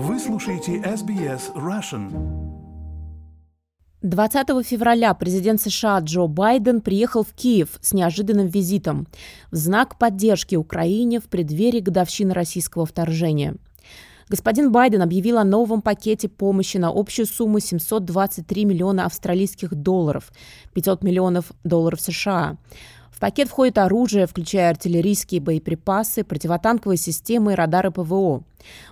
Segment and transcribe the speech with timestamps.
[0.00, 2.12] Вы слушаете SBS Russian.
[4.02, 9.08] 20 февраля президент США Джо Байден приехал в Киев с неожиданным визитом
[9.50, 13.56] в знак поддержки Украине в преддверии годовщины российского вторжения.
[14.28, 20.30] Господин Байден объявил о новом пакете помощи на общую сумму 723 миллиона австралийских долларов,
[20.74, 22.56] 500 миллионов долларов США.
[23.10, 28.44] В пакет входит оружие, включая артиллерийские боеприпасы, противотанковые системы и радары ПВО.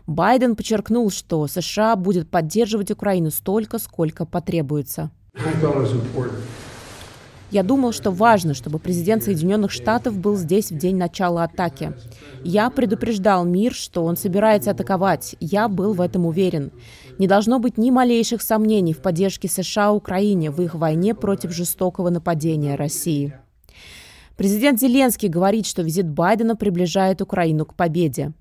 [0.06, 5.10] Байден подчеркнул, что США будет поддерживать Украину столько, сколько потребуется.
[7.50, 11.92] Я думал, что важно, чтобы президент Соединенных Штатов был здесь в день начала атаки.
[12.42, 15.36] Я предупреждал мир, что он собирается атаковать.
[15.38, 16.72] Я был в этом уверен.
[17.18, 22.10] Не должно быть ни малейших сомнений в поддержке США Украине в их войне против жестокого
[22.10, 23.32] нападения России.
[24.36, 28.32] Президент Зеленский говорит, что визит Байдена приближает Украину к победе.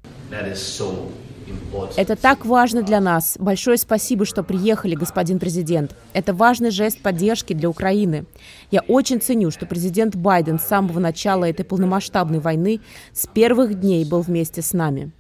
[1.96, 3.38] Это так важно для нас.
[3.40, 5.96] Большое спасибо, что приехали, господин президент.
[6.14, 8.26] Это важный жест поддержки для Украины.
[8.72, 12.82] Я очень ценю, что президент Байден с самого начала этой полномасштабной войны
[13.14, 15.12] с первых дней был вместе с нами.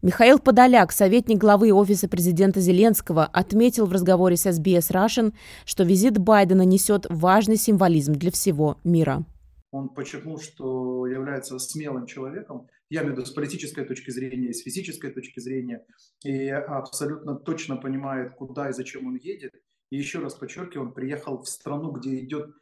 [0.00, 5.32] Михаил Подоляк, советник главы Офиса президента Зеленского, отметил в разговоре с SBS Russian,
[5.64, 9.24] что визит Байдена несет важный символизм для всего мира.
[9.70, 14.62] Он подчеркнул, что является смелым человеком, я имею в виду с политической точки зрения, с
[14.62, 15.84] физической точки зрения,
[16.24, 19.52] и абсолютно точно понимает, куда и зачем он едет.
[19.90, 22.54] И еще раз подчеркиваю, он приехал в страну, где идет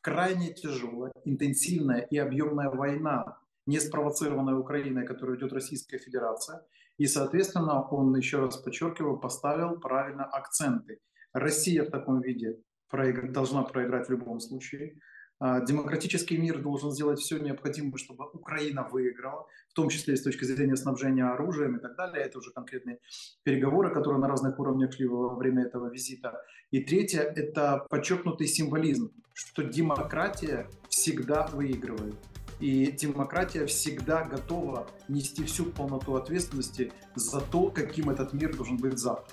[0.00, 6.64] крайне тяжелая, интенсивная и объемная война, не спровоцированная Украиной, которую идет Российская Федерация.
[6.96, 11.00] И, соответственно, он, еще раз подчеркиваю, поставил правильно акценты.
[11.32, 12.58] Россия в таком виде
[12.90, 14.98] должна проиграть в любом случае.
[15.40, 20.22] А, демократический мир должен сделать все необходимое, чтобы Украина выиграла, в том числе и с
[20.22, 22.24] точки зрения снабжения оружием и так далее.
[22.24, 22.98] Это уже конкретные
[23.44, 26.42] переговоры, которые на разных уровнях шли во время этого визита.
[26.70, 32.16] И третье– это подчеркнутый символизм, что демократия всегда выигрывает.
[32.58, 38.98] И демократия всегда готова нести всю полноту ответственности за то, каким этот мир должен быть
[38.98, 39.32] завтра.